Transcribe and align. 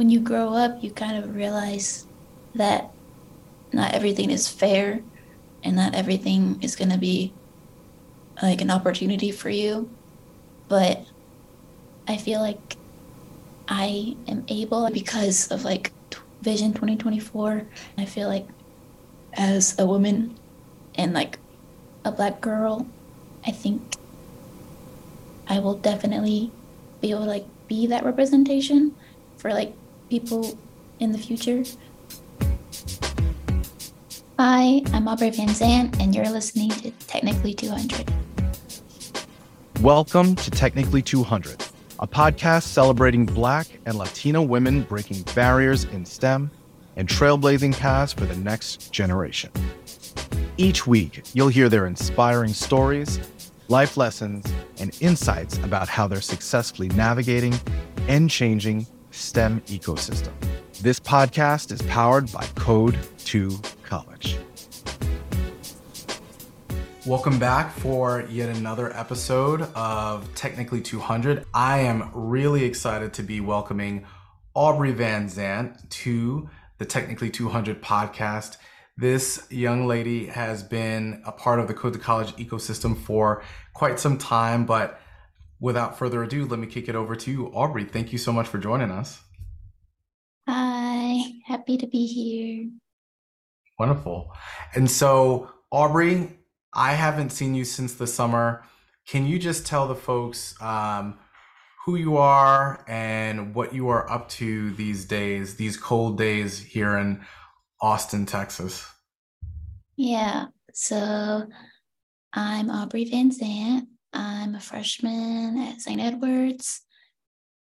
when 0.00 0.08
you 0.08 0.18
grow 0.18 0.54
up, 0.54 0.82
you 0.82 0.90
kind 0.90 1.22
of 1.22 1.36
realize 1.36 2.06
that 2.54 2.90
not 3.70 3.92
everything 3.92 4.30
is 4.30 4.48
fair 4.48 5.02
and 5.62 5.76
not 5.76 5.94
everything 5.94 6.58
is 6.62 6.74
going 6.74 6.88
to 6.88 6.96
be 6.96 7.34
like 8.40 8.62
an 8.62 8.70
opportunity 8.70 9.30
for 9.30 9.50
you. 9.50 9.90
But 10.68 11.04
I 12.08 12.16
feel 12.16 12.40
like 12.40 12.78
I 13.68 14.16
am 14.26 14.46
able 14.48 14.88
because 14.88 15.48
of 15.52 15.64
like 15.64 15.92
Vision 16.40 16.72
2024. 16.72 17.66
I 17.98 18.04
feel 18.06 18.28
like 18.28 18.48
as 19.34 19.78
a 19.78 19.84
woman 19.84 20.34
and 20.94 21.12
like 21.12 21.38
a 22.06 22.10
black 22.10 22.40
girl, 22.40 22.86
I 23.46 23.50
think 23.50 23.82
I 25.46 25.58
will 25.58 25.76
definitely 25.76 26.52
be 27.02 27.10
able 27.10 27.24
to 27.24 27.28
like 27.28 27.44
be 27.68 27.86
that 27.88 28.02
representation 28.02 28.96
for 29.36 29.52
like 29.52 29.74
people 30.10 30.58
in 30.98 31.12
the 31.12 31.18
future. 31.18 31.62
Hi, 34.40 34.82
I'm 34.92 35.06
Aubrey 35.06 35.30
Van 35.30 35.48
Zant, 35.50 36.00
and 36.00 36.12
you're 36.12 36.28
listening 36.28 36.70
to 36.70 36.90
Technically 37.06 37.54
200. 37.54 38.12
Welcome 39.82 40.34
to 40.34 40.50
Technically 40.50 41.00
200, 41.00 41.64
a 42.00 42.08
podcast 42.08 42.64
celebrating 42.64 43.24
Black 43.24 43.68
and 43.86 43.96
Latino 43.96 44.42
women 44.42 44.82
breaking 44.82 45.22
barriers 45.36 45.84
in 45.84 46.04
STEM 46.04 46.50
and 46.96 47.06
trailblazing 47.06 47.78
paths 47.78 48.12
for 48.12 48.24
the 48.24 48.36
next 48.36 48.92
generation. 48.92 49.52
Each 50.56 50.88
week, 50.88 51.22
you'll 51.34 51.48
hear 51.48 51.68
their 51.68 51.86
inspiring 51.86 52.52
stories, 52.52 53.20
life 53.68 53.96
lessons, 53.96 54.44
and 54.80 54.90
insights 55.00 55.58
about 55.58 55.88
how 55.88 56.08
they're 56.08 56.20
successfully 56.20 56.88
navigating 56.88 57.54
and 58.08 58.28
changing 58.28 58.88
STEM 59.10 59.60
ecosystem. 59.62 60.32
This 60.80 61.00
podcast 61.00 61.72
is 61.72 61.82
powered 61.82 62.30
by 62.32 62.46
Code 62.54 62.98
2 63.18 63.60
College. 63.82 64.38
Welcome 67.06 67.38
back 67.38 67.72
for 67.72 68.26
yet 68.30 68.54
another 68.56 68.94
episode 68.96 69.62
of 69.74 70.32
Technically 70.34 70.80
200. 70.80 71.44
I 71.52 71.80
am 71.80 72.10
really 72.12 72.64
excited 72.64 73.14
to 73.14 73.22
be 73.22 73.40
welcoming 73.40 74.06
Aubrey 74.54 74.92
Van 74.92 75.26
Zant 75.26 75.88
to 75.88 76.48
the 76.78 76.84
Technically 76.84 77.30
200 77.30 77.82
podcast. 77.82 78.58
This 78.96 79.46
young 79.50 79.86
lady 79.86 80.26
has 80.26 80.62
been 80.62 81.22
a 81.24 81.32
part 81.32 81.58
of 81.58 81.68
the 81.68 81.74
Code 81.74 81.94
to 81.94 81.98
College 81.98 82.32
ecosystem 82.36 82.96
for 82.96 83.42
quite 83.72 83.98
some 83.98 84.18
time, 84.18 84.66
but 84.66 85.00
without 85.60 85.98
further 85.98 86.22
ado, 86.22 86.46
let 86.46 86.58
me 86.58 86.66
kick 86.66 86.88
it 86.88 86.94
over 86.94 87.14
to 87.14 87.30
you, 87.30 87.46
Aubrey. 87.48 87.84
Thank 87.84 88.12
you 88.12 88.18
so 88.18 88.32
much 88.32 88.48
for 88.48 88.58
joining 88.58 88.90
us. 88.90 89.20
Hi, 90.48 91.22
happy 91.46 91.76
to 91.76 91.86
be 91.86 92.06
here. 92.06 92.70
Wonderful. 93.78 94.32
And 94.74 94.90
so, 94.90 95.50
Aubrey, 95.70 96.38
I 96.72 96.94
haven't 96.94 97.30
seen 97.30 97.54
you 97.54 97.64
since 97.64 97.94
the 97.94 98.06
summer. 98.06 98.64
Can 99.06 99.26
you 99.26 99.38
just 99.38 99.66
tell 99.66 99.86
the 99.86 99.94
folks 99.94 100.60
um, 100.60 101.18
who 101.84 101.96
you 101.96 102.16
are 102.16 102.84
and 102.88 103.54
what 103.54 103.74
you 103.74 103.88
are 103.88 104.10
up 104.10 104.28
to 104.30 104.70
these 104.72 105.04
days, 105.04 105.56
these 105.56 105.76
cold 105.76 106.18
days 106.18 106.58
here 106.58 106.96
in 106.96 107.24
Austin, 107.80 108.26
Texas? 108.26 108.86
Yeah, 109.96 110.46
so 110.72 111.46
I'm 112.32 112.70
Aubrey 112.70 113.04
Van 113.04 113.30
Zant. 113.30 113.86
I'm 114.12 114.54
a 114.54 114.60
freshman 114.60 115.58
at 115.58 115.80
St. 115.80 116.00
Edward's. 116.00 116.82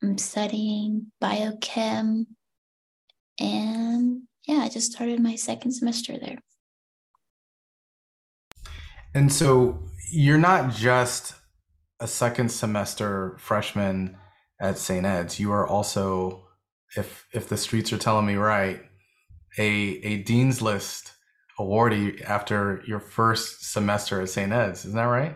I'm 0.04 0.18
studying 0.18 1.12
biochem. 1.22 2.26
And 3.40 4.22
yeah, 4.48 4.60
I 4.60 4.70
just 4.70 4.92
started 4.92 5.20
my 5.20 5.36
second 5.36 5.72
semester 5.72 6.18
there. 6.18 6.38
And 9.14 9.32
so 9.32 9.88
you're 10.12 10.38
not 10.38 10.74
just 10.74 11.36
a 12.00 12.08
second 12.08 12.50
semester 12.50 13.36
freshman 13.40 14.18
at 14.60 14.78
St. 14.78 15.06
Ed's. 15.06 15.40
You 15.40 15.52
are 15.52 15.68
also, 15.68 16.48
if 16.96 17.28
if 17.34 17.50
the 17.50 17.58
streets 17.58 17.92
are 17.94 17.98
telling 17.98 18.26
me 18.26 18.36
right, 18.36 18.82
a 19.58 19.64
a 19.64 20.24
dean's 20.24 20.62
list 20.62 21.12
awardee 21.60 22.24
after 22.24 22.82
your 22.88 23.00
first 23.00 23.72
semester 23.72 24.22
at 24.22 24.30
St. 24.30 24.52
Ed's. 24.52 24.86
Isn't 24.86 24.96
that 24.96 25.04
right? 25.04 25.36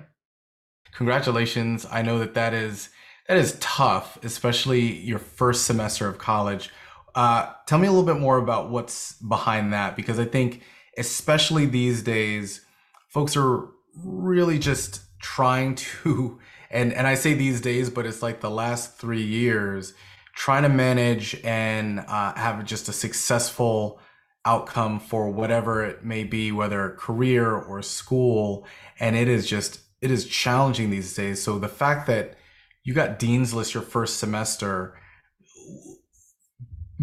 Congratulations. 0.95 1.85
I 1.91 2.01
know 2.01 2.19
that 2.19 2.35
that 2.35 2.53
is 2.53 2.89
that 3.27 3.37
is 3.37 3.57
tough, 3.59 4.17
especially 4.23 4.99
your 5.01 5.19
first 5.19 5.65
semester 5.65 6.07
of 6.07 6.17
college. 6.17 6.69
Uh, 7.15 7.51
tell 7.65 7.79
me 7.79 7.87
a 7.87 7.91
little 7.91 8.05
bit 8.05 8.19
more 8.19 8.37
about 8.37 8.69
what's 8.69 9.13
behind 9.13 9.73
that, 9.73 9.95
because 9.95 10.19
I 10.19 10.25
think, 10.25 10.61
especially 10.97 11.65
these 11.65 12.03
days, 12.03 12.61
folks 13.09 13.35
are 13.35 13.67
really 14.03 14.59
just 14.59 15.01
trying 15.19 15.75
to, 15.75 16.39
and 16.71 16.93
and 16.93 17.07
I 17.07 17.15
say 17.15 17.33
these 17.33 17.59
days, 17.59 17.89
but 17.89 18.05
it's 18.05 18.21
like 18.21 18.39
the 18.39 18.51
last 18.51 18.97
three 18.97 19.23
years, 19.23 19.93
trying 20.33 20.63
to 20.63 20.69
manage 20.69 21.35
and 21.43 21.99
uh, 22.07 22.35
have 22.35 22.63
just 22.63 22.87
a 22.87 22.93
successful 22.93 23.99
outcome 24.45 24.99
for 24.99 25.29
whatever 25.29 25.83
it 25.83 26.05
may 26.05 26.23
be, 26.23 26.51
whether 26.53 26.91
career 26.99 27.51
or 27.51 27.81
school, 27.81 28.65
and 28.99 29.17
it 29.17 29.27
is 29.27 29.45
just 29.45 29.79
it 30.01 30.11
is 30.11 30.25
challenging 30.25 30.89
these 30.89 31.15
days. 31.15 31.41
So 31.41 31.59
the 31.59 31.67
fact 31.67 32.07
that 32.07 32.35
you 32.83 32.93
got 32.93 33.19
Dean's 33.19 33.53
List 33.53 33.73
your 33.73 33.83
first 33.83 34.19
semester, 34.19 34.95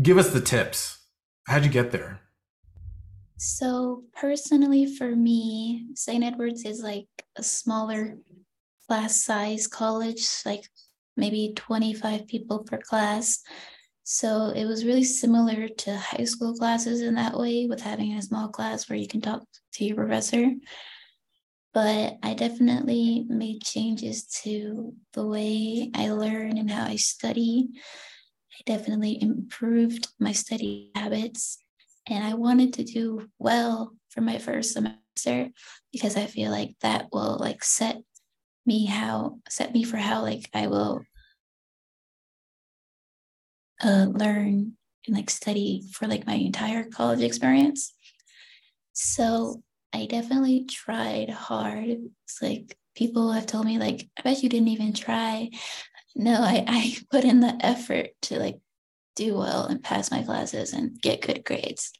give 0.00 0.18
us 0.18 0.30
the 0.30 0.40
tips. 0.40 0.98
How'd 1.46 1.64
you 1.64 1.70
get 1.70 1.90
there? 1.90 2.20
So, 3.36 4.04
personally, 4.14 4.86
for 4.86 5.16
me, 5.16 5.88
St. 5.96 6.22
Edward's 6.22 6.64
is 6.64 6.80
like 6.80 7.08
a 7.34 7.42
smaller 7.42 8.18
class 8.86 9.20
size 9.20 9.66
college, 9.66 10.24
like 10.46 10.68
maybe 11.16 11.52
25 11.56 12.28
people 12.28 12.60
per 12.60 12.78
class. 12.78 13.42
So, 14.04 14.52
it 14.54 14.64
was 14.64 14.84
really 14.84 15.02
similar 15.02 15.66
to 15.66 15.96
high 15.96 16.22
school 16.22 16.54
classes 16.54 17.00
in 17.00 17.16
that 17.16 17.36
way, 17.36 17.66
with 17.66 17.80
having 17.80 18.12
a 18.12 18.22
small 18.22 18.46
class 18.46 18.88
where 18.88 18.98
you 18.98 19.08
can 19.08 19.20
talk 19.20 19.42
to 19.72 19.84
your 19.84 19.96
professor 19.96 20.52
but 21.74 22.18
I 22.22 22.34
definitely 22.34 23.24
made 23.28 23.62
changes 23.62 24.26
to 24.42 24.94
the 25.12 25.26
way 25.26 25.90
I 25.94 26.10
learn 26.10 26.58
and 26.58 26.70
how 26.70 26.84
I 26.84 26.96
study. 26.96 27.70
I 28.52 28.62
definitely 28.66 29.20
improved 29.22 30.08
my 30.18 30.32
study 30.32 30.90
habits 30.94 31.58
and 32.06 32.24
I 32.24 32.34
wanted 32.34 32.74
to 32.74 32.84
do 32.84 33.28
well 33.38 33.94
for 34.10 34.20
my 34.20 34.38
first 34.38 34.72
semester 34.72 35.50
because 35.92 36.16
I 36.16 36.26
feel 36.26 36.50
like 36.50 36.74
that 36.82 37.06
will 37.12 37.38
like 37.38 37.64
set 37.64 38.02
me 38.66 38.86
how 38.86 39.38
set 39.48 39.72
me 39.72 39.82
for 39.82 39.96
how 39.96 40.22
like 40.22 40.48
I 40.54 40.66
will 40.66 41.02
uh, 43.82 44.06
learn 44.10 44.72
and 45.06 45.16
like 45.16 45.30
study 45.30 45.82
for 45.92 46.06
like 46.06 46.26
my 46.26 46.34
entire 46.34 46.84
college 46.84 47.22
experience. 47.22 47.94
So 48.92 49.62
I 49.94 50.06
definitely 50.06 50.64
tried 50.64 51.30
hard. 51.30 51.84
It's 52.24 52.40
like 52.40 52.76
people 52.94 53.32
have 53.32 53.46
told 53.46 53.66
me, 53.66 53.78
like, 53.78 54.08
I 54.18 54.22
bet 54.22 54.42
you 54.42 54.48
didn't 54.48 54.68
even 54.68 54.92
try. 54.92 55.50
No, 56.14 56.40
I, 56.40 56.64
I 56.66 56.96
put 57.10 57.24
in 57.24 57.40
the 57.40 57.56
effort 57.60 58.10
to 58.22 58.38
like 58.38 58.58
do 59.16 59.36
well 59.36 59.66
and 59.66 59.82
pass 59.82 60.10
my 60.10 60.22
classes 60.22 60.72
and 60.72 61.00
get 61.00 61.22
good 61.22 61.44
grades. 61.44 61.92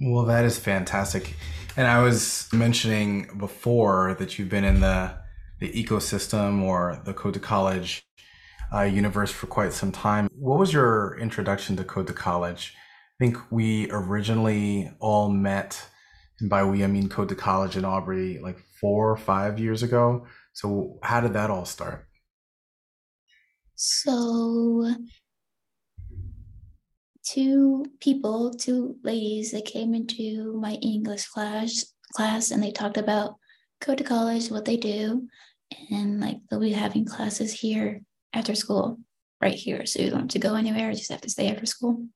Well, 0.00 0.24
that 0.26 0.44
is 0.44 0.58
fantastic. 0.58 1.34
And 1.76 1.86
I 1.86 2.02
was 2.02 2.48
mentioning 2.52 3.30
before 3.38 4.16
that 4.18 4.38
you've 4.38 4.48
been 4.48 4.64
in 4.64 4.80
the 4.80 5.14
the 5.58 5.72
ecosystem 5.72 6.62
or 6.62 7.00
the 7.04 7.14
Code 7.14 7.32
to 7.32 7.40
College 7.40 8.06
uh, 8.72 8.82
universe 8.82 9.30
for 9.30 9.46
quite 9.46 9.72
some 9.72 9.90
time. 9.90 10.28
What 10.34 10.58
was 10.58 10.70
your 10.70 11.18
introduction 11.18 11.76
to 11.76 11.84
Code 11.84 12.06
to 12.08 12.12
College? 12.12 12.74
I 12.76 13.24
think 13.24 13.38
we 13.50 13.90
originally 13.90 14.90
all 14.98 15.30
met 15.30 15.82
and 16.40 16.50
by 16.50 16.64
we 16.64 16.84
I 16.84 16.86
mean 16.86 17.08
Code 17.08 17.28
to 17.30 17.34
College 17.34 17.76
in 17.76 17.84
Aubrey 17.84 18.38
like 18.38 18.58
four 18.80 19.10
or 19.10 19.16
five 19.16 19.58
years 19.58 19.82
ago. 19.82 20.26
So 20.52 20.98
how 21.02 21.20
did 21.20 21.32
that 21.34 21.50
all 21.50 21.64
start? 21.64 22.06
So 23.74 24.94
two 27.26 27.84
people, 28.00 28.54
two 28.54 28.96
ladies 29.02 29.50
that 29.50 29.64
came 29.64 29.94
into 29.94 30.58
my 30.58 30.74
English 30.74 31.26
class 31.26 31.92
class 32.14 32.50
and 32.50 32.62
they 32.62 32.70
talked 32.70 32.96
about 32.96 33.36
Code 33.80 33.98
to 33.98 34.04
College, 34.04 34.50
what 34.50 34.64
they 34.64 34.76
do, 34.76 35.28
and 35.90 36.20
like 36.20 36.38
they'll 36.48 36.60
be 36.60 36.72
having 36.72 37.04
classes 37.04 37.52
here 37.52 38.02
after 38.32 38.54
school, 38.54 38.98
right 39.40 39.54
here. 39.54 39.84
So 39.86 40.00
you 40.00 40.10
don't 40.10 40.20
have 40.20 40.28
to 40.28 40.38
go 40.38 40.54
anywhere, 40.54 40.90
you 40.90 40.96
just 40.96 41.10
have 41.10 41.20
to 41.22 41.30
stay 41.30 41.50
after 41.50 41.66
school. 41.66 42.06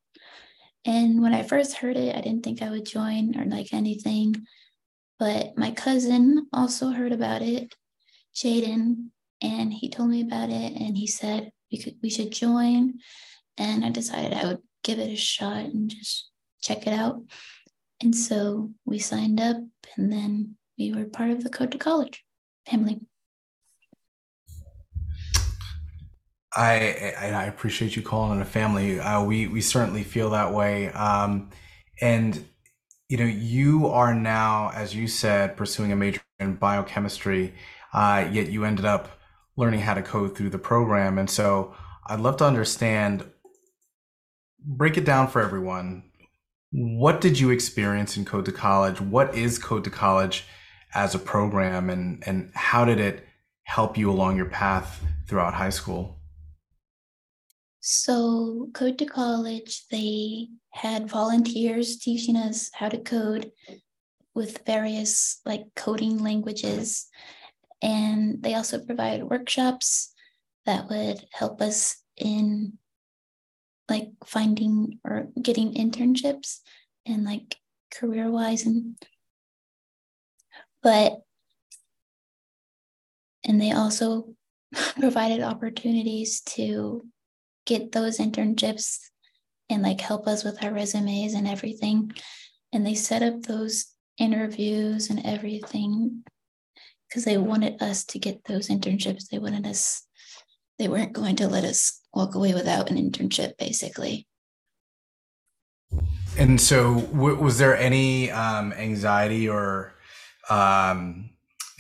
And 0.85 1.23
when 1.23 1.35
I 1.35 1.43
first 1.43 1.77
heard 1.77 1.97
it, 1.97 2.17
I 2.17 2.21
didn't 2.21 2.43
think 2.43 2.63
I 2.63 2.71
would 2.71 2.87
join 2.87 3.39
or 3.39 3.45
like 3.45 3.73
anything. 3.73 4.47
But 5.19 5.57
my 5.57 5.71
cousin 5.73 6.47
also 6.53 6.91
heard 6.91 7.13
about 7.13 7.43
it, 7.43 7.75
Jaden, 8.35 9.11
and 9.43 9.73
he 9.73 9.91
told 9.91 10.11
me 10.11 10.23
about 10.23 10.49
it 10.51 10.73
and 10.73 10.97
he 10.97 11.07
said 11.07 11.53
we 11.71 11.79
could 11.79 11.97
we 12.03 12.11
should 12.11 12.33
join. 12.33 12.95
and 13.59 13.85
I 13.85 13.91
decided 13.91 14.33
I 14.33 14.47
would 14.47 14.63
give 14.83 14.99
it 14.99 15.13
a 15.13 15.17
shot 15.17 15.65
and 15.65 15.91
just 15.91 16.31
check 16.63 16.87
it 16.87 16.93
out. 16.93 17.23
And 18.03 18.17
so 18.17 18.71
we 18.87 18.99
signed 18.99 19.41
up, 19.41 19.59
and 19.97 20.11
then 20.11 20.57
we 20.79 20.93
were 20.93 21.05
part 21.05 21.31
of 21.31 21.45
the 21.45 21.51
Code 21.51 21.73
to 21.73 21.79
College 21.79 22.25
family. 22.67 23.01
I 26.55 27.15
I 27.21 27.45
appreciate 27.45 27.97
you 27.97 28.03
calling 28.03 28.39
it 28.39 28.43
a 28.43 28.47
family. 28.47 28.99
Uh, 28.99 29.23
we 29.23 29.47
we 29.47 29.61
certainly 29.61 30.03
feel 30.03 30.31
that 30.31 30.53
way. 30.53 30.89
Um, 30.91 31.51
and 32.01 32.45
you 33.09 33.17
know, 33.17 33.25
you 33.25 33.89
are 33.89 34.15
now, 34.15 34.71
as 34.75 34.95
you 34.95 35.09
said, 35.09 35.57
pursuing 35.57 35.93
a 35.93 35.97
major 35.97 36.21
in 36.39 36.55
biochemistry. 36.55 37.55
Uh, 37.93 38.29
yet 38.31 38.49
you 38.51 38.65
ended 38.65 38.85
up 38.85 39.21
learning 39.57 39.81
how 39.81 39.95
to 39.95 40.03
code 40.03 40.37
through 40.37 40.51
the 40.51 40.59
program. 40.59 41.19
And 41.19 41.29
so, 41.29 41.75
I'd 42.07 42.21
love 42.21 42.37
to 42.39 42.47
understand. 42.47 43.25
Break 44.63 44.97
it 44.97 45.05
down 45.05 45.29
for 45.29 45.41
everyone. 45.41 46.05
What 46.73 47.21
did 47.21 47.41
you 47.41 47.51
experience 47.51 48.17
in 48.17 48.25
Code 48.25 48.45
to 48.45 48.53
College? 48.53 49.01
What 49.01 49.35
is 49.35 49.59
Code 49.59 49.85
to 49.85 49.91
College 49.91 50.45
as 50.95 51.15
a 51.15 51.19
program, 51.19 51.91
and 51.91 52.23
and 52.27 52.53
how 52.55 52.85
did 52.85 53.01
it 53.01 53.27
help 53.65 53.97
you 53.97 54.11
along 54.11 54.37
your 54.37 54.47
path 54.47 55.03
throughout 55.27 55.55
high 55.55 55.71
school? 55.71 56.20
So, 57.81 58.69
Code 58.75 58.99
to 58.99 59.07
College, 59.07 59.87
they 59.91 60.49
had 60.71 61.09
volunteers 61.09 61.99
teaching 61.99 62.37
us 62.37 62.71
how 62.75 62.91
to 62.91 62.99
code 62.99 63.53
with 64.35 64.65
various 64.67 65.41
like 65.47 65.65
coding 65.75 66.19
languages. 66.23 67.09
And 67.83 68.43
they 68.43 68.55
also 68.55 68.85
provide 68.85 69.25
workshops 69.25 70.13
that 70.67 70.89
would 70.91 71.25
help 71.33 71.63
us 71.63 71.97
in 72.17 72.79
like 73.89 74.11
finding 74.25 74.99
or 75.05 75.29
getting 75.41 75.75
internships 75.75 76.59
and 77.07 77.25
like 77.25 77.57
career 77.91 78.31
wise 78.31 78.65
and 78.65 78.97
but 80.83 81.23
and 83.45 83.61
they 83.61 83.73
also 83.73 84.35
provided 85.01 85.43
opportunities 85.43 86.41
to 86.43 87.03
get 87.71 87.93
those 87.93 88.19
internships 88.19 88.99
and 89.71 89.81
like 89.83 90.01
help 90.01 90.27
us 90.27 90.43
with 90.43 90.63
our 90.65 90.73
resumes 90.73 91.35
and 91.35 91.47
everything. 91.47 92.11
And 92.73 92.85
they 92.85 92.95
set 92.95 93.23
up 93.23 93.43
those 93.43 93.87
interviews 94.19 95.09
and 95.09 95.25
everything 95.25 96.25
because 97.09 97.25
they 97.25 97.39
wanted 97.39 97.81
us 97.81 98.05
to 98.07 98.19
get 98.19 98.45
those 98.45 98.69
internships. 98.69 99.29
They 99.29 99.39
wanted 99.39 99.69
us, 99.69 100.05
they 100.81 100.89
weren't 100.89 101.13
going 101.13 101.37
to 101.37 101.47
let 101.47 101.63
us 101.63 102.01
walk 102.13 102.35
away 102.35 102.55
without 102.55 102.91
an 102.91 102.97
internship, 102.97 103.57
basically. 103.57 104.27
And 106.37 106.61
so, 106.61 107.03
w- 107.13 107.37
was 107.37 107.59
there 107.59 107.77
any 107.77 108.31
um, 108.33 108.73
anxiety 108.73 109.49
or 109.49 109.95
um, 110.49 111.31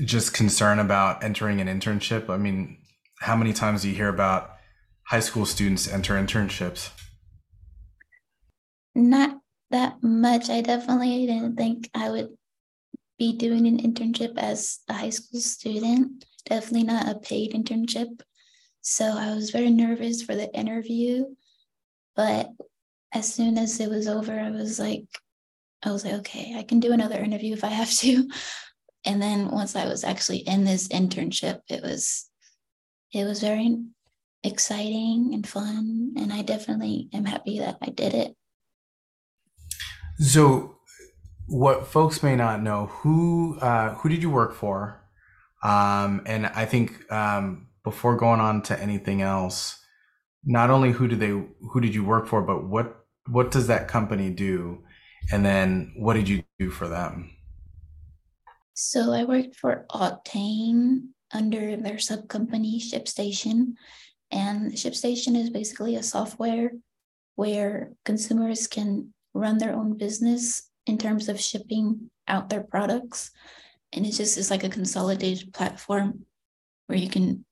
just 0.04 0.34
concern 0.34 0.78
about 0.78 1.25
entering 1.25 1.60
an 1.60 1.69
internship? 1.69 2.28
I 2.28 2.36
mean, 2.36 2.78
how 3.20 3.36
many 3.36 3.52
times 3.52 3.82
do 3.82 3.88
you 3.88 3.94
hear 3.94 4.08
about 4.08 4.59
high 5.10 5.20
school 5.20 5.44
students 5.44 5.88
enter 5.88 6.14
internships? 6.14 6.90
Not 8.94 9.38
that 9.72 10.00
much. 10.04 10.48
I 10.48 10.60
definitely 10.60 11.26
didn't 11.26 11.56
think 11.56 11.90
I 11.94 12.10
would 12.10 12.28
be 13.18 13.36
doing 13.36 13.66
an 13.66 13.78
internship 13.78 14.38
as 14.38 14.78
a 14.88 14.94
high 14.94 15.10
school 15.10 15.40
student, 15.40 16.24
definitely 16.46 16.84
not 16.84 17.08
a 17.08 17.18
paid 17.18 17.52
internship. 17.52 18.20
So 18.82 19.04
I 19.04 19.34
was 19.34 19.50
very 19.50 19.70
nervous 19.70 20.22
for 20.22 20.36
the 20.36 20.52
interview. 20.54 21.24
But 22.14 22.50
as 23.12 23.34
soon 23.34 23.58
as 23.58 23.80
it 23.80 23.90
was 23.90 24.06
over, 24.06 24.38
I 24.38 24.50
was 24.50 24.78
like, 24.78 25.06
I 25.82 25.90
was 25.90 26.04
like, 26.04 26.14
okay, 26.20 26.54
I 26.56 26.62
can 26.62 26.78
do 26.78 26.92
another 26.92 27.18
interview 27.18 27.52
if 27.54 27.64
I 27.64 27.68
have 27.68 27.90
to. 27.90 28.28
And 29.06 29.22
then 29.22 29.50
once 29.50 29.74
I 29.76 29.86
was 29.86 30.04
actually 30.04 30.40
in 30.40 30.64
this 30.64 30.88
internship, 30.88 31.60
it 31.70 31.82
was 31.82 32.28
it 33.14 33.24
was 33.24 33.40
very 33.40 33.78
exciting 34.42 35.31
and 35.34 35.46
fun. 35.46 36.14
And 36.16 36.32
I 36.32 36.42
definitely 36.42 37.08
am 37.12 37.25
happy 37.25 37.58
that 37.58 37.78
I 37.82 37.90
did 37.90 38.14
it. 38.14 38.37
So, 40.19 40.76
what 41.46 41.87
folks 41.87 42.22
may 42.22 42.37
not 42.37 42.62
know, 42.62 42.87
who 42.87 43.58
uh, 43.60 43.94
who 43.94 44.08
did 44.08 44.22
you 44.22 44.31
work 44.31 44.54
for? 44.54 45.02
Um, 45.62 46.22
and 46.26 46.46
I 46.46 46.64
think 46.64 47.10
um, 47.12 47.69
before 47.84 48.16
going 48.16 48.40
on 48.40 48.62
to 48.62 48.81
anything 48.81 49.22
else, 49.22 49.78
not 50.44 50.70
only 50.70 50.93
who 50.93 51.08
did 51.08 51.20
they 51.20 51.28
who 51.28 51.81
did 51.81 51.94
you 51.94 52.04
work 52.04 52.26
for, 52.26 52.43
but 52.43 52.64
what 52.69 53.04
what 53.28 53.50
does 53.50 53.66
that 53.66 53.88
company 53.88 54.31
do? 54.31 54.82
And 55.32 55.44
then 55.44 55.93
what 55.96 56.14
did 56.14 56.28
you 56.28 56.43
do 56.58 56.70
for 56.70 56.88
them? 56.88 57.31
So 58.75 59.12
I 59.12 59.25
worked 59.25 59.56
for 59.56 59.84
Auctane 59.90 61.08
under 61.32 61.76
their 61.76 61.98
sub 61.98 62.28
company 62.28 62.81
ShipStation, 62.81 63.75
and 64.31 64.73
ShipStation 64.73 65.37
is 65.37 65.50
basically 65.50 65.97
a 65.97 66.03
software 66.03 66.73
where 67.35 67.93
consumers 68.05 68.67
can 68.67 69.12
run 69.35 69.59
their 69.59 69.75
own 69.75 69.97
business 69.97 70.69
in 70.87 70.99
terms 70.99 71.29
of 71.29 71.41
shipping 71.41 72.11
out 72.29 72.49
their 72.49 72.62
products. 72.62 73.31
And 73.93 74.06
it 74.06 74.12
just 74.12 74.38
is 74.38 74.50
like 74.50 74.65
a 74.65 74.69
consolidated 74.69 75.53
platform 75.53 76.27
where 76.87 76.99
you 76.99 77.09
can 77.09 77.44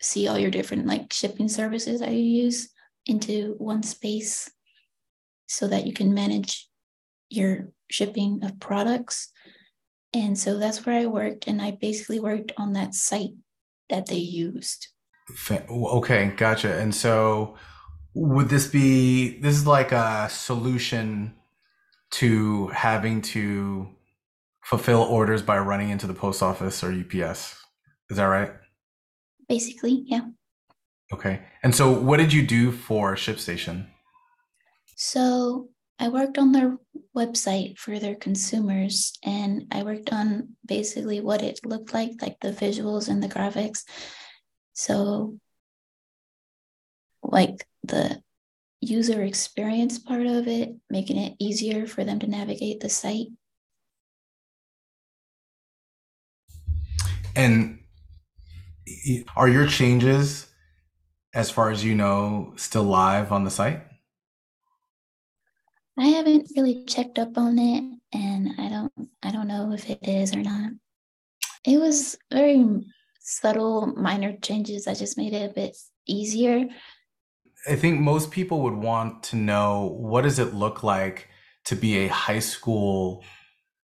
see 0.00 0.28
all 0.28 0.38
your 0.38 0.50
different 0.50 0.86
like 0.86 1.12
shipping 1.12 1.48
services 1.48 2.00
that 2.00 2.12
you 2.12 2.22
use 2.22 2.70
into 3.06 3.54
one 3.58 3.82
space 3.82 4.50
so 5.46 5.66
that 5.66 5.86
you 5.86 5.92
can 5.92 6.14
manage 6.14 6.68
your 7.28 7.72
shipping 7.90 8.40
of 8.44 8.60
products. 8.60 9.32
And 10.12 10.38
so 10.38 10.58
that's 10.58 10.86
where 10.86 11.00
I 11.00 11.06
worked. 11.06 11.46
And 11.48 11.60
I 11.60 11.72
basically 11.72 12.20
worked 12.20 12.52
on 12.56 12.72
that 12.74 12.94
site 12.94 13.34
that 13.88 14.06
they 14.06 14.16
used. 14.16 14.88
Okay, 15.50 16.32
gotcha. 16.36 16.78
And 16.78 16.94
so 16.94 17.56
would 18.14 18.48
this 18.48 18.66
be 18.66 19.38
this 19.40 19.56
is 19.56 19.66
like 19.66 19.92
a 19.92 20.28
solution 20.30 21.34
to 22.12 22.68
having 22.68 23.22
to 23.22 23.88
fulfill 24.62 25.02
orders 25.02 25.42
by 25.42 25.58
running 25.58 25.90
into 25.90 26.06
the 26.06 26.14
post 26.14 26.42
office 26.42 26.82
or 26.82 26.92
UPS? 26.92 27.56
Is 28.10 28.16
that 28.16 28.24
right? 28.24 28.52
Basically, 29.48 30.02
yeah. 30.06 30.22
Okay. 31.12 31.40
And 31.62 31.74
so 31.74 31.90
what 31.90 32.18
did 32.18 32.32
you 32.32 32.46
do 32.46 32.70
for 32.72 33.14
ShipStation? 33.14 33.86
So 34.96 35.68
I 35.98 36.08
worked 36.08 36.38
on 36.38 36.52
their 36.52 36.78
website 37.16 37.78
for 37.78 37.98
their 37.98 38.14
consumers 38.14 39.12
and 39.24 39.66
I 39.72 39.82
worked 39.82 40.12
on 40.12 40.56
basically 40.66 41.20
what 41.20 41.42
it 41.42 41.60
looked 41.64 41.92
like, 41.92 42.12
like 42.22 42.38
the 42.40 42.52
visuals 42.52 43.08
and 43.08 43.22
the 43.22 43.28
graphics. 43.28 43.84
So, 44.72 45.38
like 47.22 47.66
the 47.82 48.22
user 48.80 49.22
experience 49.22 49.98
part 49.98 50.26
of 50.26 50.48
it, 50.48 50.74
making 50.88 51.18
it 51.18 51.36
easier 51.38 51.86
for 51.86 52.04
them 52.04 52.18
to 52.20 52.26
navigate 52.26 52.80
the 52.80 52.88
site. 52.88 53.28
And 57.36 57.78
are 59.36 59.48
your 59.48 59.66
changes, 59.66 60.48
as 61.34 61.50
far 61.50 61.70
as 61.70 61.84
you 61.84 61.94
know, 61.94 62.52
still 62.56 62.82
live 62.84 63.32
on 63.32 63.44
the 63.44 63.50
site? 63.50 63.82
I 65.98 66.06
haven't 66.06 66.50
really 66.56 66.84
checked 66.84 67.18
up 67.18 67.36
on 67.36 67.58
it 67.58 67.84
and 68.12 68.54
I 68.58 68.68
don't 68.68 69.10
I 69.22 69.30
don't 69.30 69.48
know 69.48 69.72
if 69.72 69.88
it 69.90 69.98
is 70.02 70.34
or 70.34 70.42
not. 70.42 70.72
It 71.64 71.78
was 71.78 72.16
very 72.32 72.64
subtle 73.30 73.86
minor 73.86 74.36
changes 74.42 74.84
that 74.84 74.98
just 74.98 75.16
made 75.16 75.32
it 75.32 75.50
a 75.50 75.54
bit 75.54 75.76
easier. 76.06 76.66
I 77.68 77.76
think 77.76 78.00
most 78.00 78.30
people 78.30 78.62
would 78.62 78.74
want 78.74 79.22
to 79.24 79.36
know 79.36 79.94
what 79.98 80.22
does 80.22 80.38
it 80.38 80.54
look 80.54 80.82
like 80.82 81.28
to 81.66 81.76
be 81.76 81.98
a 81.98 82.08
high 82.08 82.40
school 82.40 83.22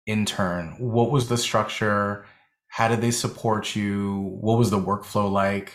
intern? 0.06 0.76
What 0.78 1.10
was 1.10 1.28
the 1.28 1.36
structure? 1.36 2.24
How 2.68 2.88
did 2.88 3.00
they 3.00 3.10
support 3.10 3.76
you? 3.76 4.38
What 4.40 4.58
was 4.58 4.70
the 4.70 4.78
workflow 4.78 5.30
like? 5.30 5.72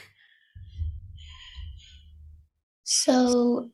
So 2.84 3.70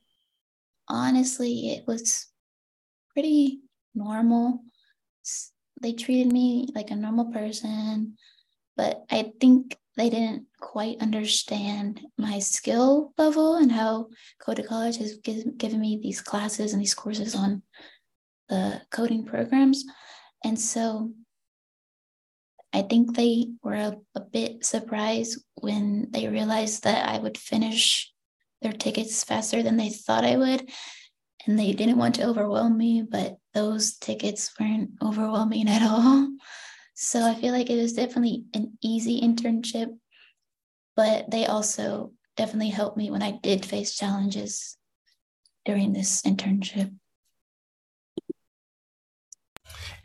honestly, 0.90 1.70
it 1.70 1.88
was 1.88 2.28
pretty 3.14 3.62
normal. 3.94 4.62
They 5.82 5.94
treated 5.94 6.34
me 6.34 6.68
like 6.76 6.92
a 6.92 6.96
normal 6.96 7.32
person, 7.32 8.18
but 8.76 9.06
I 9.10 9.32
think 9.40 9.78
they 9.98 10.10
didn't 10.10 10.46
quite 10.60 11.02
understand 11.02 12.02
my 12.18 12.40
skill 12.40 13.14
level 13.18 13.56
and 13.56 13.72
how 13.72 14.08
Code 14.40 14.58
to 14.58 14.64
College 14.64 14.98
has 14.98 15.18
given 15.18 15.80
me 15.80 16.00
these 16.02 16.22
classes 16.22 16.74
and 16.74 16.82
these 16.82 16.94
courses 16.94 17.34
on 17.34 17.62
the 18.50 18.82
coding 18.92 19.26
programs. 19.26 19.86
And 20.44 20.60
so 20.60 21.14
I 22.74 22.82
think 22.82 23.16
they 23.16 23.48
were 23.64 23.76
a, 23.76 23.98
a 24.16 24.20
bit 24.20 24.66
surprised 24.66 25.42
when 25.56 26.08
they 26.12 26.28
realized 26.28 26.84
that 26.84 27.08
I 27.08 27.20
would 27.20 27.38
finish 27.38 28.12
their 28.62 28.74
tickets 28.74 29.24
faster 29.24 29.64
than 29.64 29.78
they 29.78 29.90
thought 29.90 30.26
I 30.26 30.36
would. 30.36 30.70
And 31.48 31.58
they 31.58 31.72
didn't 31.72 31.98
want 31.98 32.16
to 32.16 32.26
overwhelm 32.26 32.78
me, 32.78 33.04
but 33.10 33.38
those 33.54 33.96
tickets 33.98 34.52
weren't 34.60 34.90
overwhelming 35.02 35.70
at 35.70 35.84
all. 35.84 36.28
So 36.96 37.22
I 37.22 37.36
feel 37.36 37.52
like 37.52 37.70
it 37.70 37.76
was 37.76 37.94
definitely 37.94 38.46
an 38.54 38.78
easy 38.82 39.20
internship, 39.20 39.98
but 40.96 41.30
they 41.30 41.46
also 41.46 42.14
definitely 42.38 42.70
helped 42.70 42.96
me 42.96 43.12
when 43.12 43.22
I 43.22 43.32
did 43.32 43.66
face 43.66 43.96
challenges 43.96 44.78
during 45.66 45.92
this 45.92 46.22
internship. 46.22 46.94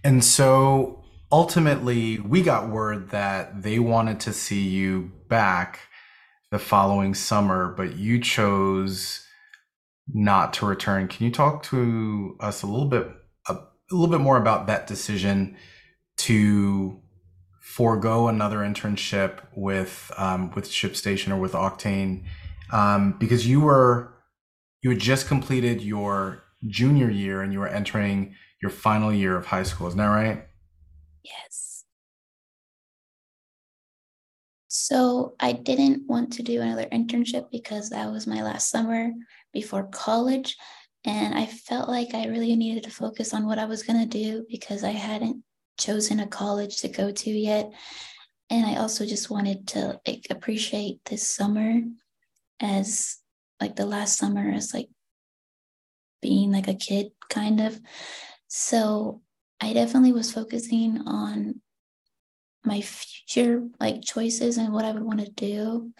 And 0.02 0.24
so 0.24 1.04
ultimately, 1.30 2.18
we 2.18 2.42
got 2.42 2.70
word 2.70 3.10
that 3.10 3.62
they 3.62 3.78
wanted 3.78 4.18
to 4.20 4.32
see 4.32 4.66
you 4.66 5.12
back 5.28 5.78
the 6.50 6.58
following 6.58 7.14
summer, 7.14 7.72
but 7.76 7.96
you 7.96 8.20
chose 8.20 9.24
not 10.12 10.52
to 10.54 10.66
return. 10.66 11.06
Can 11.06 11.26
you 11.26 11.32
talk 11.32 11.62
to 11.64 12.36
us 12.40 12.62
a 12.62 12.66
little 12.66 12.88
bit 12.88 13.06
a, 13.46 13.52
a 13.52 13.92
little 13.92 14.08
bit 14.10 14.20
more 14.20 14.38
about 14.38 14.66
that 14.66 14.88
decision 14.88 15.56
to 16.24 17.00
forego 17.60 18.28
another 18.28 18.58
internship 18.58 19.40
with 19.54 20.10
um, 20.16 20.50
with 20.52 20.68
ShipStation 20.68 21.30
or 21.30 21.36
with 21.36 21.52
Auctane 21.52 22.24
um, 22.72 23.16
because 23.18 23.46
you 23.46 23.60
were 23.60 24.12
you 24.82 24.90
had 24.90 24.98
just 24.98 25.28
completed 25.28 25.80
your 25.80 26.42
junior 26.66 27.10
year 27.10 27.42
and 27.42 27.52
you 27.52 27.60
were 27.60 27.68
entering 27.68 28.34
your 28.60 28.70
final 28.70 29.12
year 29.12 29.36
of 29.36 29.46
high 29.46 29.62
school. 29.62 29.86
Isn't 29.86 29.98
that 29.98 30.06
right? 30.06 30.46
Yes. 31.22 31.84
So 34.68 35.34
I 35.40 35.52
didn't 35.52 36.08
want 36.08 36.32
to 36.34 36.42
do 36.42 36.60
another 36.60 36.86
internship 36.92 37.50
because 37.50 37.90
that 37.90 38.10
was 38.10 38.26
my 38.26 38.42
last 38.42 38.70
summer 38.70 39.10
before 39.52 39.88
college. 39.88 40.56
And 41.04 41.34
I 41.34 41.46
felt 41.46 41.88
like 41.88 42.14
I 42.14 42.26
really 42.26 42.56
needed 42.56 42.84
to 42.84 42.90
focus 42.90 43.32
on 43.32 43.46
what 43.46 43.58
I 43.58 43.64
was 43.64 43.82
going 43.82 44.00
to 44.00 44.06
do 44.06 44.44
because 44.50 44.84
I 44.84 44.90
hadn't 44.90 45.42
chosen 45.80 46.20
a 46.20 46.26
college 46.26 46.76
to 46.78 46.88
go 46.88 47.10
to 47.10 47.30
yet. 47.30 47.72
And 48.50 48.66
I 48.66 48.76
also 48.76 49.06
just 49.06 49.30
wanted 49.30 49.66
to 49.68 50.00
like 50.06 50.26
appreciate 50.30 51.04
this 51.04 51.26
summer 51.26 51.80
as 52.60 53.18
like 53.60 53.76
the 53.76 53.86
last 53.86 54.18
summer 54.18 54.52
as 54.52 54.74
like 54.74 54.88
being 56.22 56.52
like 56.52 56.68
a 56.68 56.74
kid 56.74 57.12
kind 57.28 57.60
of. 57.60 57.80
So 58.48 59.22
I 59.60 59.72
definitely 59.72 60.12
was 60.12 60.32
focusing 60.32 61.02
on 61.06 61.60
my 62.64 62.80
future 62.80 63.66
like 63.78 64.02
choices 64.02 64.58
and 64.58 64.72
what 64.72 64.84
I 64.84 64.92
would 64.92 65.02
want 65.02 65.20
to 65.20 65.30
do 65.30 65.92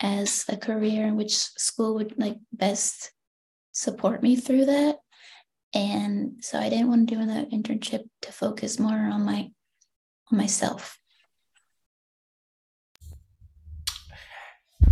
as 0.00 0.44
a 0.48 0.56
career 0.56 1.06
in 1.06 1.16
which 1.16 1.34
school 1.34 1.94
would 1.94 2.18
like 2.18 2.36
best 2.52 3.12
support 3.72 4.22
me 4.22 4.36
through 4.36 4.66
that. 4.66 4.96
And 5.74 6.42
so 6.42 6.58
I 6.58 6.68
didn't 6.68 6.88
want 6.88 7.08
to 7.08 7.14
do 7.14 7.26
the 7.26 7.46
internship 7.52 8.04
to 8.22 8.32
focus 8.32 8.78
more 8.78 8.94
on 8.94 9.24
my 9.24 9.50
on 10.32 10.38
myself. 10.38 10.98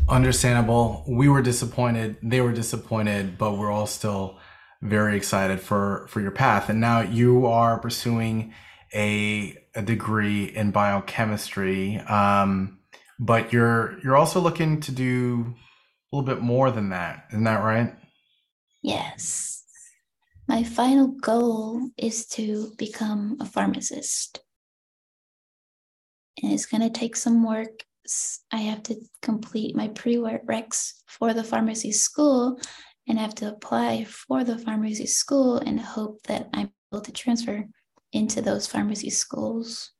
Understandable. 0.09 1.05
We 1.09 1.29
were 1.29 1.43
disappointed. 1.43 2.17
They 2.23 2.41
were 2.41 2.53
disappointed, 2.53 3.39
but 3.39 3.57
we're 3.57 3.71
all 3.71 3.87
still 3.87 4.39
very 4.83 5.17
excited 5.17 5.61
for 5.61 6.07
for 6.09 6.21
your 6.21 6.31
path. 6.31 6.69
And 6.69 6.81
now 6.81 7.01
you 7.01 7.47
are 7.47 7.79
pursuing 7.79 8.53
a 8.95 9.57
a 9.75 9.83
degree 9.83 10.45
in 10.45 10.71
biochemistry, 10.71 11.99
um, 12.01 12.79
but 13.19 13.53
you're 13.53 13.99
you're 14.05 14.17
also 14.17 14.41
looking 14.41 14.81
to 14.81 14.93
do 14.93 15.55
a 16.13 16.17
little 16.17 16.27
bit 16.27 16.43
more 16.43 16.71
than 16.71 16.91
that. 16.91 17.25
Isn't 17.31 17.45
that 17.45 17.65
right? 17.65 17.95
Yes. 18.83 19.54
My 20.47 20.63
final 20.63 21.09
goal 21.09 21.91
is 21.97 22.27
to 22.29 22.73
become 22.77 23.37
a 23.41 23.47
pharmacist. 23.47 24.41
And 26.43 26.53
it's 26.53 26.67
going 26.67 26.83
to 26.83 26.91
take 26.91 27.17
some 27.17 27.45
work. 27.45 27.85
I 28.53 28.59
have 28.59 28.83
to 28.85 28.97
complete 29.23 29.75
my 29.75 29.89
prereqs 29.89 30.93
for 31.07 31.33
the 31.33 31.45
pharmacy 31.45 31.93
school 31.93 32.59
and 33.07 33.19
I 33.19 33.23
have 33.23 33.35
to 33.37 33.49
apply 33.49 34.05
for 34.05 34.45
the 34.45 34.59
pharmacy 34.59 35.07
school 35.07 35.59
and 35.59 35.79
hope 35.79 36.23
that 36.25 36.49
I'm 36.55 36.71
able 36.93 37.03
to 37.03 37.13
transfer 37.13 37.65
into 38.13 38.41
those 38.41 38.67
pharmacy 38.67 39.11
schools. 39.11 39.91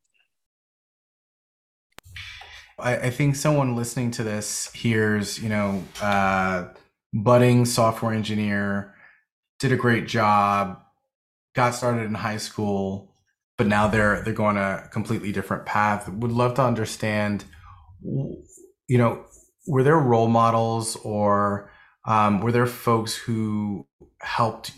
I, 2.79 2.97
I 2.97 3.11
think 3.11 3.37
someone 3.37 3.77
listening 3.77 4.11
to 4.13 4.25
this 4.25 4.73
hears, 4.73 5.39
you 5.39 5.49
know, 5.49 5.85
uh, 6.01 6.69
budding 7.13 7.65
software 7.65 8.13
engineer, 8.13 8.94
did 9.65 9.73
a 9.73 9.77
great 9.77 10.07
job, 10.07 10.79
got 11.55 11.75
started 11.75 12.03
in 12.05 12.13
high 12.13 12.37
school, 12.37 13.15
but 13.57 13.67
now 13.67 13.89
they're 13.89 14.21
they're 14.23 14.35
going 14.35 14.59
a 14.59 14.91
completely 14.93 15.33
different 15.33 15.65
path. 15.65 16.07
Would 16.07 16.33
love 16.33 16.53
to 16.55 16.63
understand, 16.63 17.47
you 18.03 18.99
know, 18.99 19.25
were 19.67 19.83
there 19.83 19.97
role 19.97 20.29
models 20.29 20.97
or 20.97 21.71
um, 22.07 22.43
were 22.43 22.53
there 22.53 22.67
folks 22.67 23.15
who 23.15 23.87
helped 24.21 24.73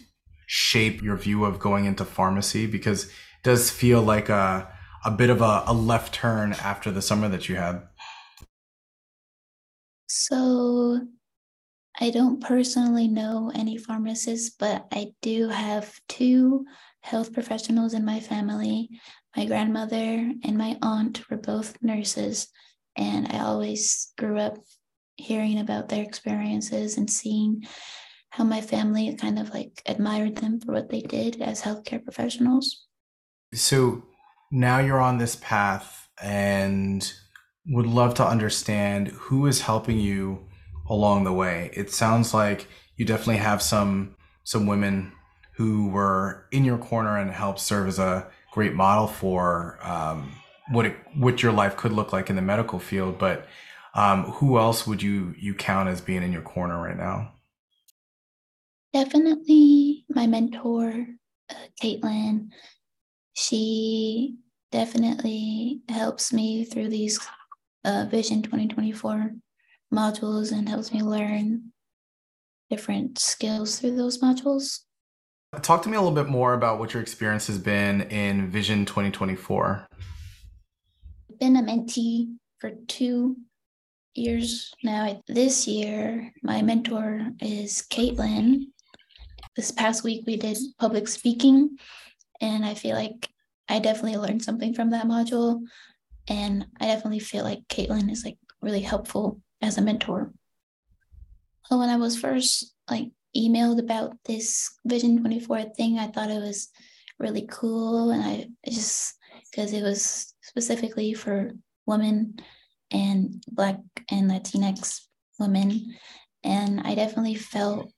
shape 0.47 1.03
your 1.03 1.17
view 1.17 1.45
of 1.45 1.59
going 1.59 1.85
into 1.85 2.05
pharmacy? 2.05 2.67
Because 2.69 3.07
it 3.07 3.11
does 3.43 3.69
feel 3.69 4.03
like 4.03 4.29
a, 4.29 4.73
a 5.05 5.11
bit 5.11 5.31
of 5.31 5.41
a, 5.43 5.65
a 5.67 5.75
left 5.75 6.15
turn 6.15 6.53
after 6.53 6.93
the 6.93 7.03
summer 7.03 7.29
that 7.29 7.49
you 7.49 7.57
had. 7.57 7.83
So 10.07 11.01
I 11.99 12.11
don't 12.11 12.43
personally 12.43 13.09
know 13.09 13.51
any 13.55 13.79
pharmacists, 13.79 14.55
but 14.59 14.87
I 14.93 15.13
do 15.23 15.49
have 15.49 15.99
two 16.09 16.67
health 17.01 17.33
professionals 17.33 17.95
in 17.95 18.05
my 18.05 18.21
family. 18.21 18.91
My 19.37 19.47
grandmother 19.47 20.31
and 20.45 20.59
my 20.59 20.77
aunt 20.83 21.29
were 21.31 21.39
both 21.39 21.77
nurses, 21.83 22.49
and 22.97 23.29
I 23.33 23.41
always 23.41 24.13
grew 24.19 24.39
up 24.39 24.59
hearing 25.17 25.59
about 25.59 25.89
their 25.89 26.03
experiences 26.03 26.99
and 26.99 27.09
seeing 27.09 27.65
how 28.31 28.45
my 28.45 28.61
family 28.61 29.15
kind 29.17 29.39
of 29.39 29.55
like 29.55 29.83
admired 29.87 30.37
them 30.37 30.61
for 30.61 30.73
what 30.73 30.91
they 30.91 31.01
did 31.01 31.41
as 31.41 31.63
healthcare 31.63 32.03
professionals. 32.03 32.87
So 33.55 34.03
now 34.51 34.79
you're 34.79 35.01
on 35.01 35.17
this 35.17 35.37
path 35.37 36.09
and 36.23 37.11
would 37.69 37.87
love 37.87 38.15
to 38.15 38.27
understand 38.27 39.09
who 39.09 39.47
is 39.47 39.63
helping 39.63 39.99
you 39.99 40.47
along 40.89 41.25
the 41.25 41.33
way. 41.33 41.71
It 41.73 41.91
sounds 41.91 42.33
like 42.33 42.67
you 42.97 43.05
definitely 43.05 43.39
have 43.39 43.63
some 43.63 44.17
some 44.45 44.67
women 44.67 45.13
who 45.57 45.89
were 45.89 46.47
in 46.53 46.65
your 46.65 46.79
corner 46.79 47.19
and 47.19 47.31
helped 47.31 47.61
serve 47.61 47.89
as 47.89 47.99
a 47.99 48.29
great 48.53 48.75
model 48.75 49.07
for 49.07 49.79
um, 49.83 50.33
what 50.71 50.87
it, 50.87 50.97
what 51.15 51.43
your 51.43 51.53
life 51.53 51.77
could 51.77 51.93
look 51.93 52.13
like 52.13 52.31
in 52.31 52.37
the 52.37 52.43
medical 52.43 52.79
field. 52.79 53.19
But 53.19 53.47
um, 53.95 54.25
who 54.25 54.59
else 54.59 54.87
would 54.87 55.03
you 55.03 55.35
you 55.39 55.55
count 55.55 55.89
as 55.89 56.01
being 56.01 56.23
in 56.23 56.33
your 56.33 56.43
corner 56.43 56.81
right 56.81 56.97
now? 56.97 57.33
Definitely 58.93 60.05
my 60.09 60.27
mentor, 60.27 61.07
uh, 61.51 61.55
Caitlin. 61.83 62.49
She 63.35 64.37
definitely 64.73 65.81
helps 65.89 66.33
me 66.33 66.65
through 66.65 66.89
these 66.89 67.19
uh, 67.85 68.07
Vision 68.11 68.43
2024 68.43 69.33
modules 69.93 70.53
and 70.53 70.69
helps 70.69 70.93
me 70.93 71.03
learn 71.03 71.73
different 72.71 73.19
skills 73.19 73.79
through 73.79 73.97
those 73.97 74.19
modules. 74.19 74.81
Talk 75.63 75.83
to 75.83 75.89
me 75.89 75.97
a 75.97 76.01
little 76.01 76.15
bit 76.15 76.29
more 76.29 76.55
about 76.55 76.79
what 76.79 76.93
your 76.93 77.03
experience 77.03 77.47
has 77.47 77.59
been 77.59 78.03
in 78.03 78.51
Vision 78.51 78.85
2024. 78.85 79.87
I've 81.31 81.39
been 81.39 81.57
a 81.57 81.63
mentee 81.63 82.35
for 82.59 82.73
two 82.89 83.37
years 84.15 84.73
now. 84.83 85.23
This 85.29 85.67
year, 85.67 86.33
my 86.43 86.63
mentor 86.63 87.29
is 87.41 87.87
Caitlin. 87.91 88.65
This 89.55 89.71
past 89.71 90.05
week, 90.05 90.25
we 90.27 90.37
did 90.37 90.59
public 90.79 91.09
speaking, 91.09 91.79
and 92.41 92.65
I 92.65 92.75
feel 92.75 92.97
like 92.97 93.29
I 93.69 93.79
definitely 93.79 94.19
learned 94.19 94.43
something 94.43 94.75
from 94.75 94.91
that 94.91 95.07
module. 95.07 95.63
And 96.29 96.67
I 96.81 96.87
definitely 96.87 97.21
feel 97.21 97.45
like 97.45 97.61
Caitlin 97.69 98.11
is 98.11 98.25
like 98.25 98.37
really 98.61 98.81
helpful 98.81 99.41
as 99.63 99.79
a 99.79 99.83
mentor. 99.83 100.33
So 101.67 101.79
when 101.79 101.89
I 101.89 101.97
was 101.97 102.19
first 102.19 102.75
like 102.91 103.11
emailed 103.37 103.81
about 103.81 104.17
this 104.25 104.71
Vision 104.85 105.19
24 105.21 105.63
thing, 105.77 105.99
I 105.99 106.07
thought 106.09 106.31
it 106.31 106.41
was 106.41 106.69
really 107.19 107.47
cool. 107.51 108.11
And 108.11 108.23
I 108.23 108.49
just, 108.69 109.15
because 109.51 109.73
it 109.73 109.83
was 109.83 110.35
specifically 110.43 111.13
for 111.15 111.53
women 111.87 112.37
and 112.91 113.43
Black 113.49 113.79
and 114.11 114.31
Latinx 114.31 115.01
women. 115.39 115.95
And 116.45 116.81
I 116.81 116.95
definitely 116.95 117.35
felt 117.35 117.93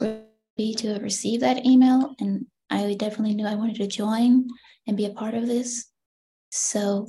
ready 0.00 0.74
to 0.76 0.94
have 0.94 1.02
received 1.02 1.42
that 1.42 1.64
email. 1.64 2.14
And 2.18 2.46
I 2.70 2.94
definitely 2.94 3.34
knew 3.34 3.46
I 3.46 3.54
wanted 3.54 3.76
to 3.76 3.86
join 3.86 4.48
and 4.86 4.96
be 4.96 5.06
a 5.06 5.10
part 5.10 5.34
of 5.34 5.46
this. 5.46 5.86
So 6.50 7.08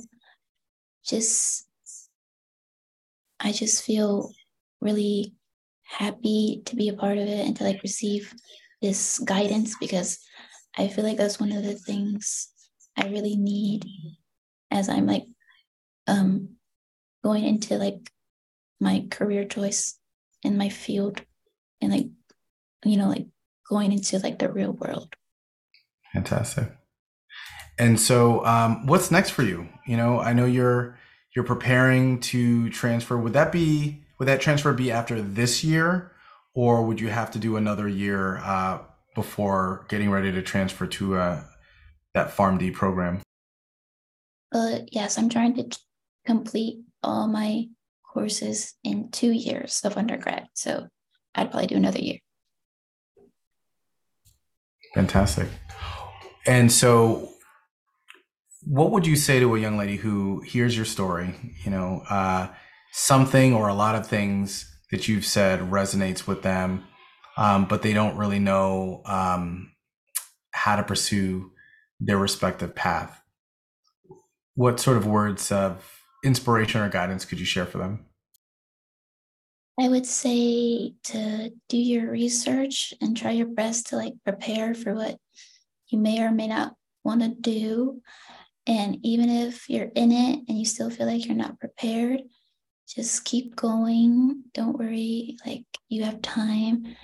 just, 1.04 1.66
I 3.42 3.52
just 3.52 3.84
feel 3.84 4.32
really 4.80 5.34
happy 5.82 6.62
to 6.64 6.76
be 6.76 6.88
a 6.88 6.94
part 6.94 7.18
of 7.18 7.26
it 7.26 7.46
and 7.46 7.56
to 7.56 7.64
like 7.64 7.82
receive 7.82 8.32
this 8.80 9.18
guidance 9.18 9.76
because 9.78 10.18
I 10.76 10.88
feel 10.88 11.04
like 11.04 11.16
that's 11.16 11.40
one 11.40 11.52
of 11.52 11.62
the 11.64 11.74
things 11.74 12.48
I 12.96 13.08
really 13.08 13.36
need 13.36 13.84
as 14.70 14.88
I'm 14.88 15.06
like 15.06 15.24
um 16.06 16.56
going 17.22 17.44
into 17.44 17.76
like 17.76 18.10
my 18.80 19.06
career 19.10 19.44
choice 19.44 19.98
in 20.42 20.56
my 20.56 20.68
field 20.68 21.20
and 21.80 21.92
like 21.92 22.06
you 22.84 22.96
know 22.96 23.08
like 23.08 23.26
going 23.68 23.92
into 23.92 24.18
like 24.18 24.38
the 24.38 24.50
real 24.50 24.72
world. 24.72 25.14
Fantastic. 26.12 26.72
And 27.78 27.98
so 27.98 28.44
um 28.46 28.86
what's 28.86 29.10
next 29.10 29.30
for 29.30 29.42
you? 29.42 29.68
You 29.86 29.96
know 29.96 30.20
i 30.20 30.32
know 30.32 30.44
you're 30.44 30.96
you're 31.34 31.44
preparing 31.44 32.20
to 32.20 32.68
transfer 32.70 33.16
would 33.16 33.32
that 33.32 33.52
be 33.52 34.02
would 34.18 34.28
that 34.28 34.40
transfer 34.40 34.72
be 34.72 34.90
after 34.90 35.20
this 35.20 35.64
year 35.64 36.12
or 36.54 36.84
would 36.84 37.00
you 37.00 37.08
have 37.08 37.30
to 37.30 37.38
do 37.38 37.56
another 37.56 37.88
year 37.88 38.38
uh, 38.38 38.78
before 39.14 39.86
getting 39.88 40.10
ready 40.10 40.30
to 40.30 40.42
transfer 40.42 40.86
to 40.86 41.16
uh, 41.16 41.42
that 42.14 42.36
PharmD 42.36 42.72
program 42.72 43.20
uh, 44.52 44.78
yes 44.90 45.18
i'm 45.18 45.28
trying 45.28 45.54
to 45.54 45.78
complete 46.24 46.80
all 47.02 47.26
my 47.26 47.66
courses 48.12 48.74
in 48.84 49.10
two 49.10 49.30
years 49.32 49.80
of 49.84 49.96
undergrad. 49.96 50.48
So 50.54 50.88
I'd 51.34 51.50
probably 51.50 51.66
do 51.66 51.76
another 51.76 51.98
year. 51.98 52.18
Fantastic. 54.94 55.48
And 56.46 56.70
so, 56.70 57.31
what 58.64 58.90
would 58.90 59.06
you 59.06 59.16
say 59.16 59.40
to 59.40 59.54
a 59.54 59.58
young 59.58 59.76
lady 59.76 59.96
who 59.96 60.40
hears 60.40 60.76
your 60.76 60.84
story? 60.84 61.34
You 61.64 61.70
know, 61.70 62.02
uh, 62.08 62.48
something 62.92 63.54
or 63.54 63.68
a 63.68 63.74
lot 63.74 63.94
of 63.94 64.06
things 64.06 64.70
that 64.90 65.08
you've 65.08 65.24
said 65.24 65.60
resonates 65.60 66.26
with 66.26 66.42
them, 66.42 66.84
um, 67.36 67.64
but 67.64 67.82
they 67.82 67.92
don't 67.92 68.16
really 68.16 68.38
know 68.38 69.02
um, 69.06 69.72
how 70.52 70.76
to 70.76 70.82
pursue 70.82 71.50
their 71.98 72.18
respective 72.18 72.74
path. 72.74 73.20
What 74.54 74.80
sort 74.80 74.98
of 74.98 75.06
words 75.06 75.50
of 75.50 76.00
inspiration 76.24 76.80
or 76.82 76.88
guidance 76.88 77.24
could 77.24 77.40
you 77.40 77.46
share 77.46 77.66
for 77.66 77.78
them? 77.78 78.06
I 79.80 79.88
would 79.88 80.06
say 80.06 80.92
to 81.04 81.50
do 81.68 81.78
your 81.78 82.10
research 82.10 82.92
and 83.00 83.16
try 83.16 83.30
your 83.30 83.46
best 83.46 83.88
to 83.88 83.96
like 83.96 84.12
prepare 84.22 84.74
for 84.74 84.94
what 84.94 85.16
you 85.88 85.98
may 85.98 86.22
or 86.22 86.30
may 86.30 86.46
not 86.46 86.74
want 87.02 87.22
to 87.22 87.28
do. 87.28 88.02
And 88.66 88.98
even 89.02 89.28
if 89.28 89.68
you're 89.68 89.90
in 89.94 90.12
it 90.12 90.40
and 90.48 90.58
you 90.58 90.64
still 90.64 90.90
feel 90.90 91.06
like 91.06 91.26
you're 91.26 91.34
not 91.34 91.58
prepared, 91.58 92.20
just 92.88 93.24
keep 93.24 93.56
going. 93.56 94.44
Don't 94.54 94.78
worry, 94.78 95.36
like 95.44 95.64
you 95.88 96.04
have 96.04 96.22
time 96.22 96.96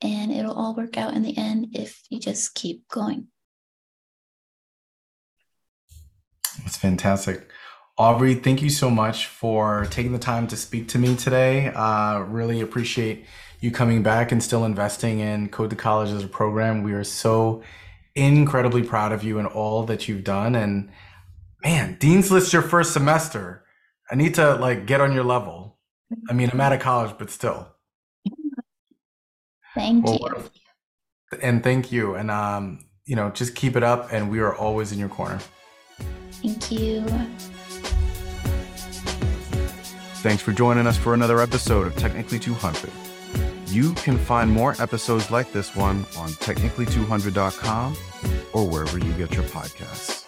and 0.00 0.32
it'll 0.32 0.54
all 0.54 0.74
work 0.76 0.96
out 0.96 1.14
in 1.14 1.22
the 1.22 1.36
end 1.36 1.68
if 1.72 2.02
you 2.10 2.20
just 2.20 2.54
keep 2.54 2.86
going. 2.88 3.28
That's 6.62 6.76
fantastic. 6.76 7.48
Aubrey, 7.96 8.34
thank 8.34 8.62
you 8.62 8.70
so 8.70 8.90
much 8.90 9.26
for 9.26 9.86
taking 9.90 10.12
the 10.12 10.18
time 10.18 10.46
to 10.48 10.56
speak 10.56 10.88
to 10.88 10.98
me 10.98 11.16
today. 11.16 11.68
Uh, 11.68 12.20
really 12.20 12.60
appreciate 12.60 13.26
you 13.60 13.72
coming 13.72 14.04
back 14.04 14.30
and 14.30 14.42
still 14.42 14.64
investing 14.64 15.18
in 15.18 15.48
Code 15.48 15.70
to 15.70 15.76
College 15.76 16.10
as 16.10 16.22
a 16.22 16.28
program. 16.28 16.84
We 16.84 16.92
are 16.92 17.02
so 17.02 17.62
incredibly 18.18 18.82
proud 18.82 19.12
of 19.12 19.22
you 19.22 19.38
and 19.38 19.46
all 19.46 19.84
that 19.84 20.08
you've 20.08 20.24
done. 20.24 20.54
And 20.54 20.90
man, 21.62 21.96
Dean's 21.98 22.30
List 22.30 22.52
your 22.52 22.62
first 22.62 22.92
semester. 22.92 23.64
I 24.10 24.14
need 24.14 24.34
to 24.34 24.54
like 24.56 24.86
get 24.86 25.00
on 25.00 25.12
your 25.12 25.24
level. 25.24 25.78
I 26.28 26.32
mean, 26.32 26.50
I'm 26.50 26.60
out 26.60 26.72
of 26.72 26.80
college, 26.80 27.14
but 27.18 27.30
still. 27.30 27.68
Thank 29.74 30.04
well, 30.04 30.18
you. 30.20 31.38
And 31.42 31.62
thank 31.62 31.92
you. 31.92 32.14
And 32.14 32.30
um, 32.30 32.86
you 33.04 33.16
know, 33.16 33.30
just 33.30 33.54
keep 33.54 33.76
it 33.76 33.82
up 33.82 34.12
and 34.12 34.30
we 34.30 34.40
are 34.40 34.54
always 34.54 34.92
in 34.92 34.98
your 34.98 35.08
corner. 35.08 35.38
Thank 36.42 36.70
you. 36.70 37.04
Thanks 40.20 40.42
for 40.42 40.52
joining 40.52 40.86
us 40.86 40.96
for 40.96 41.14
another 41.14 41.40
episode 41.40 41.86
of 41.86 41.96
Technically 41.96 42.38
200. 42.38 42.90
You 43.68 43.92
can 43.94 44.16
find 44.16 44.50
more 44.50 44.74
episodes 44.80 45.30
like 45.30 45.52
this 45.52 45.76
one 45.76 46.06
on 46.16 46.30
technically200.com 46.30 47.96
or 48.54 48.66
wherever 48.66 48.98
you 48.98 49.12
get 49.12 49.34
your 49.34 49.44
podcasts. 49.44 50.24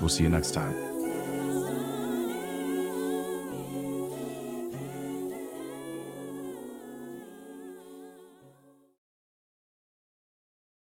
We'll 0.00 0.10
see 0.10 0.24
you 0.24 0.28
next 0.28 0.52
time. 0.52 0.93